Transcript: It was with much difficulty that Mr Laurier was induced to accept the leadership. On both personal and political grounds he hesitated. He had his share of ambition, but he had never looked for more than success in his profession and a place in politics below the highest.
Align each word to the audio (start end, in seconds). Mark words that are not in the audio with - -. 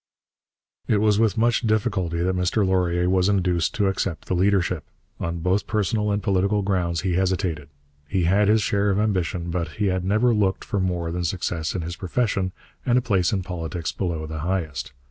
It 0.87 0.97
was 0.97 1.19
with 1.19 1.37
much 1.37 1.61
difficulty 1.61 2.23
that 2.23 2.35
Mr 2.35 2.65
Laurier 2.65 3.07
was 3.07 3.29
induced 3.29 3.75
to 3.75 3.85
accept 3.85 4.25
the 4.25 4.33
leadership. 4.33 4.83
On 5.19 5.37
both 5.41 5.67
personal 5.67 6.11
and 6.11 6.23
political 6.23 6.63
grounds 6.63 7.01
he 7.01 7.13
hesitated. 7.13 7.69
He 8.07 8.23
had 8.23 8.47
his 8.47 8.63
share 8.63 8.89
of 8.89 8.97
ambition, 8.97 9.51
but 9.51 9.73
he 9.73 9.89
had 9.93 10.03
never 10.03 10.33
looked 10.33 10.65
for 10.65 10.79
more 10.79 11.11
than 11.11 11.23
success 11.23 11.75
in 11.75 11.83
his 11.83 11.95
profession 11.97 12.51
and 12.83 12.97
a 12.97 12.99
place 13.01 13.31
in 13.31 13.43
politics 13.43 13.91
below 13.91 14.25
the 14.25 14.39
highest. 14.39 14.91